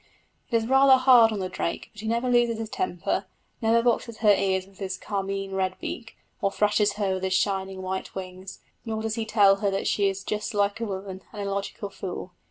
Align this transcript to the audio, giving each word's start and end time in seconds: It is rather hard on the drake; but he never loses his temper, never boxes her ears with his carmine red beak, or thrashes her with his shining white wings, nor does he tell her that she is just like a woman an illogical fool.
It 0.49 0.57
is 0.57 0.65
rather 0.65 0.95
hard 0.97 1.31
on 1.31 1.37
the 1.37 1.47
drake; 1.47 1.91
but 1.93 2.01
he 2.01 2.07
never 2.07 2.27
loses 2.27 2.57
his 2.57 2.71
temper, 2.71 3.27
never 3.61 3.83
boxes 3.83 4.17
her 4.17 4.31
ears 4.33 4.65
with 4.65 4.79
his 4.79 4.97
carmine 4.97 5.53
red 5.53 5.75
beak, 5.79 6.17
or 6.41 6.49
thrashes 6.51 6.93
her 6.93 7.13
with 7.13 7.23
his 7.23 7.35
shining 7.35 7.83
white 7.83 8.15
wings, 8.15 8.61
nor 8.83 9.03
does 9.03 9.13
he 9.13 9.27
tell 9.27 9.57
her 9.57 9.69
that 9.69 9.85
she 9.85 10.09
is 10.09 10.23
just 10.23 10.55
like 10.55 10.79
a 10.79 10.85
woman 10.85 11.21
an 11.33 11.41
illogical 11.41 11.91
fool. 11.91 12.31